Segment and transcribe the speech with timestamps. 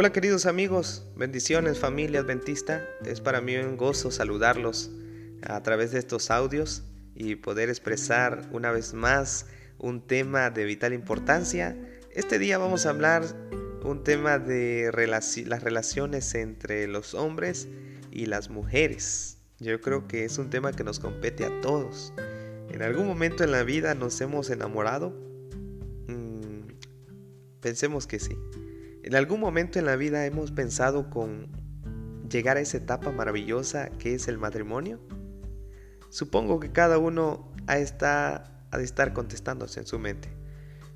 [0.00, 2.88] Hola queridos amigos, bendiciones familia adventista.
[3.04, 4.92] Es para mí un gozo saludarlos
[5.42, 6.84] a través de estos audios
[7.16, 11.76] y poder expresar una vez más un tema de vital importancia.
[12.12, 13.24] Este día vamos a hablar
[13.82, 17.66] un tema de las relaciones entre los hombres
[18.12, 19.38] y las mujeres.
[19.58, 22.12] Yo creo que es un tema que nos compete a todos.
[22.70, 25.10] ¿En algún momento en la vida nos hemos enamorado?
[26.06, 26.68] Mm,
[27.60, 28.36] pensemos que sí.
[29.08, 31.48] En algún momento en la vida hemos pensado con
[32.30, 35.00] llegar a esa etapa maravillosa que es el matrimonio.
[36.10, 40.28] Supongo que cada uno ha, está, ha de estar contestándose en su mente.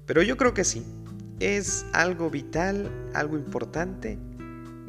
[0.04, 0.84] Pero yo creo que sí.
[1.40, 4.18] Es algo vital, algo importante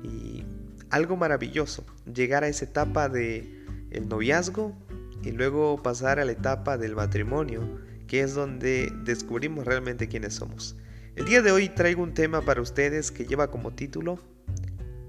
[0.03, 0.45] y
[0.90, 4.76] algo maravilloso llegar a esa etapa de el noviazgo
[5.23, 10.75] y luego pasar a la etapa del matrimonio, que es donde descubrimos realmente quiénes somos.
[11.16, 14.17] El día de hoy traigo un tema para ustedes que lleva como título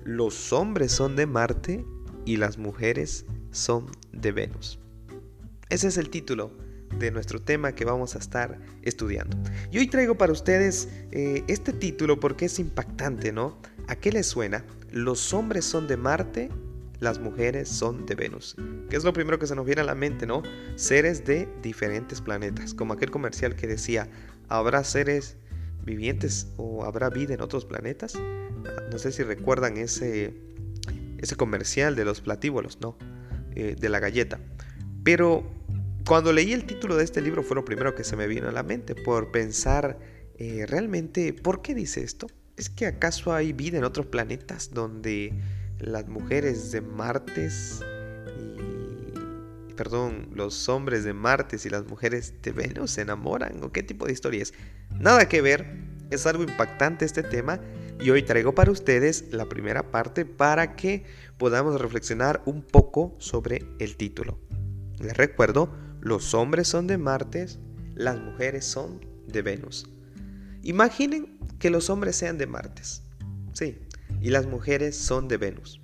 [0.04, 1.82] Los hombres son de Marte
[2.26, 4.78] y las mujeres son de Venus.
[5.70, 6.52] Ese es el título
[6.98, 9.38] de nuestro tema que vamos a estar estudiando.
[9.70, 13.58] Y hoy traigo para ustedes eh, este título porque es impactante, ¿no?
[13.88, 14.62] ¿A qué les suena?
[14.90, 16.50] Los hombres son de Marte,
[17.00, 18.56] las mujeres son de Venus.
[18.90, 20.42] ¿Qué es lo primero que se nos viene a la mente, ¿no?
[20.76, 24.10] Seres de diferentes planetas, como aquel comercial que decía,
[24.48, 25.38] habrá seres
[25.84, 28.14] vivientes o habrá vida en otros planetas.
[28.90, 30.34] No sé si recuerdan ese,
[31.18, 32.96] ese comercial de los platíbulos, ¿no?
[33.54, 34.40] Eh, de la galleta.
[35.04, 35.44] Pero
[36.06, 38.52] cuando leí el título de este libro fue lo primero que se me vino a
[38.52, 39.98] la mente por pensar
[40.38, 42.26] eh, realmente, ¿por qué dice esto?
[42.56, 45.32] ¿Es que acaso hay vida en otros planetas donde
[45.78, 47.80] las mujeres de Martes
[49.74, 53.62] perdón, los hombres de Martes y las mujeres de Venus se enamoran?
[53.62, 54.54] ¿O qué tipo de historia es?
[54.90, 55.66] Nada que ver,
[56.10, 57.60] es algo impactante este tema
[58.00, 61.04] y hoy traigo para ustedes la primera parte para que
[61.38, 64.38] podamos reflexionar un poco sobre el título.
[64.98, 67.46] Les recuerdo, los hombres son de Marte,
[67.94, 69.88] las mujeres son de Venus.
[70.62, 72.82] Imaginen que los hombres sean de Marte,
[73.52, 73.78] sí,
[74.20, 75.80] y las mujeres son de Venus.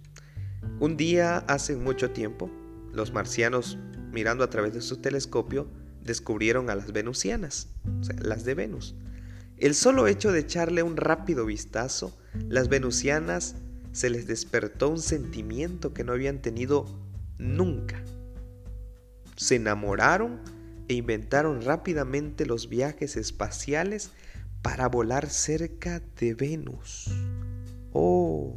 [0.78, 2.50] Un día hace mucho tiempo,
[2.92, 3.78] los marcianos,
[4.12, 5.68] mirando a través de su telescopio,
[6.02, 7.68] descubrieron a las venusianas,
[8.00, 8.94] o sea, las de Venus.
[9.56, 12.16] El solo hecho de echarle un rápido vistazo,
[12.48, 13.56] las venusianas
[13.92, 16.86] se les despertó un sentimiento que no habían tenido
[17.38, 18.02] nunca.
[19.36, 20.40] Se enamoraron
[20.88, 24.10] e inventaron rápidamente los viajes espaciales
[24.62, 27.10] para volar cerca de Venus.
[27.92, 28.54] Oh,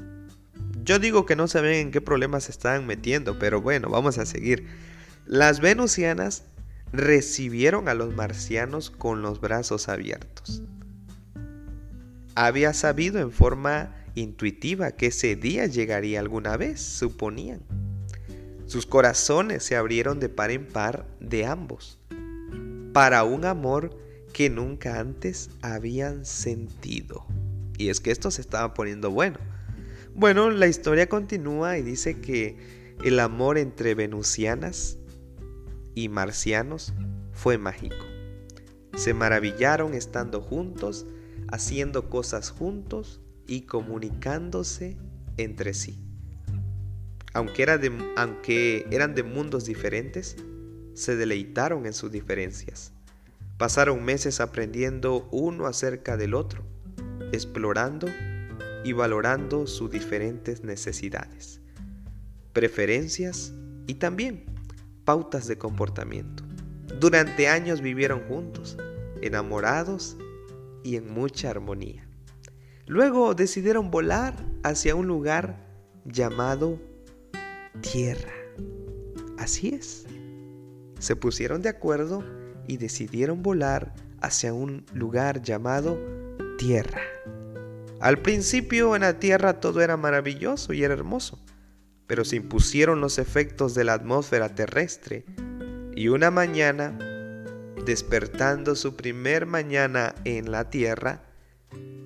[0.84, 4.26] yo digo que no saben en qué problemas se están metiendo, pero bueno, vamos a
[4.26, 4.68] seguir.
[5.26, 6.44] Las venusianas
[6.92, 10.62] recibieron a los marcianos con los brazos abiertos.
[12.36, 17.62] Había sabido en forma intuitiva que ese día llegaría alguna vez, suponían.
[18.66, 22.00] Sus corazones se abrieron de par en par de ambos,
[22.92, 23.98] para un amor
[24.34, 27.26] que nunca antes habían sentido.
[27.78, 29.40] Y es que esto se estaba poniendo bueno.
[30.16, 32.56] Bueno, la historia continúa y dice que
[33.04, 35.00] el amor entre venusianas
[35.96, 36.94] y marcianos
[37.32, 38.06] fue mágico.
[38.96, 41.08] Se maravillaron estando juntos,
[41.52, 44.98] haciendo cosas juntos y comunicándose
[45.38, 46.00] entre sí.
[47.34, 47.66] Aunque,
[48.16, 50.38] aunque eran de mundos diferentes,
[50.94, 52.94] se deleitaron en sus diferencias.
[53.58, 56.64] Pasaron meses aprendiendo uno acerca del otro,
[57.32, 58.08] explorando
[58.84, 61.62] y valorando sus diferentes necesidades,
[62.52, 63.54] preferencias
[63.88, 64.46] y también
[65.06, 66.44] pautas de comportamiento.
[67.00, 68.78] Durante años vivieron juntos,
[69.22, 70.18] enamorados
[70.84, 72.08] y en mucha armonía.
[72.86, 75.66] Luego decidieron volar hacia un lugar
[76.06, 76.80] llamado
[77.82, 78.34] Tierra.
[79.38, 80.06] Así es.
[81.00, 82.24] Se pusieron de acuerdo
[82.68, 85.98] y decidieron volar hacia un lugar llamado
[86.58, 87.02] Tierra.
[88.04, 91.40] Al principio en la Tierra todo era maravilloso y era hermoso
[92.08, 95.26] pero se impusieron los efectos de la atmósfera terrestre
[95.96, 96.98] y una mañana,
[97.86, 101.24] despertando su primer mañana en la Tierra,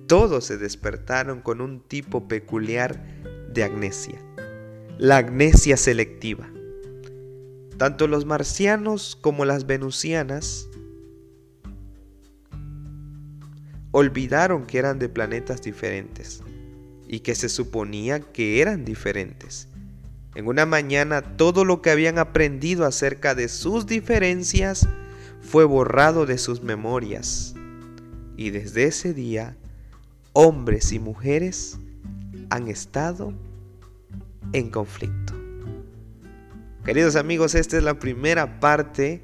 [0.06, 3.02] todos se despertaron con un tipo peculiar
[3.52, 4.18] de agnesia,
[4.98, 6.48] la agnesia selectiva.
[7.76, 10.67] Tanto los marcianos como las venusianas
[13.90, 16.42] olvidaron que eran de planetas diferentes
[17.06, 19.68] y que se suponía que eran diferentes
[20.38, 24.88] en una mañana todo lo que habían aprendido acerca de sus diferencias
[25.40, 27.56] fue borrado de sus memorias.
[28.36, 29.56] Y desde ese día,
[30.34, 31.78] hombres y mujeres
[32.50, 33.32] han estado
[34.52, 35.34] en conflicto.
[36.84, 39.22] Queridos amigos, esta es la primera parte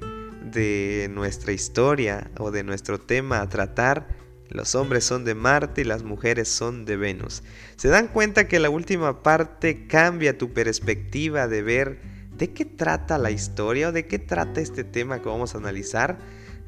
[0.51, 4.24] de nuestra historia o de nuestro tema a tratar.
[4.49, 7.43] Los hombres son de Marte y las mujeres son de Venus.
[7.77, 11.99] ¿Se dan cuenta que la última parte cambia tu perspectiva de ver
[12.37, 16.19] de qué trata la historia o de qué trata este tema que vamos a analizar?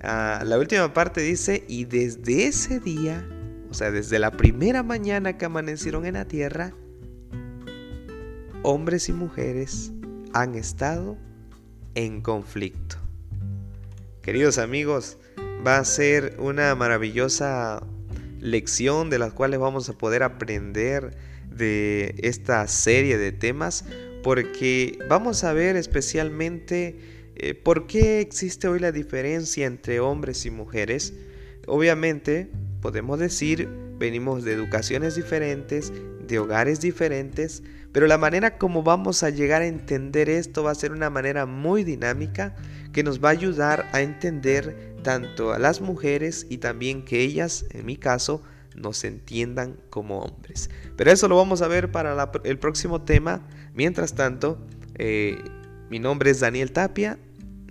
[0.02, 3.28] Ah, la última parte dice, y desde ese día,
[3.70, 6.74] o sea, desde la primera mañana que amanecieron en la tierra,
[8.64, 9.92] hombres y mujeres
[10.34, 11.18] han estado
[11.96, 12.98] en conflicto.
[14.22, 15.18] Queridos amigos,
[15.66, 17.84] va a ser una maravillosa
[18.40, 21.18] lección de las cuales vamos a poder aprender
[21.50, 23.86] de esta serie de temas
[24.24, 26.98] porque vamos a ver especialmente
[27.36, 31.14] eh, por qué existe hoy la diferencia entre hombres y mujeres.
[31.68, 32.50] Obviamente
[32.82, 35.92] podemos decir venimos de educaciones diferentes,
[36.28, 40.76] de hogares diferentes, pero la manera como vamos a llegar a entender esto va a
[40.76, 42.56] ser una manera muy dinámica
[42.94, 47.66] que nos va a ayudar a entender tanto a las mujeres y también que ellas,
[47.72, 48.44] en mi caso,
[48.76, 50.70] nos entiendan como hombres.
[50.96, 53.42] Pero eso lo vamos a ver para el próximo tema.
[53.74, 54.60] Mientras tanto,
[54.96, 55.38] eh,
[55.90, 57.18] mi nombre es Daniel Tapia.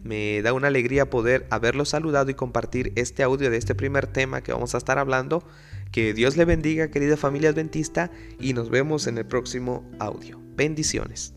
[0.02, 4.40] Me da una alegría poder haberlo saludado y compartir este audio de este primer tema
[4.42, 5.44] que vamos a estar hablando.
[5.90, 10.40] Que Dios le bendiga, querida familia adventista, y nos vemos en el próximo audio.
[10.56, 11.35] Bendiciones.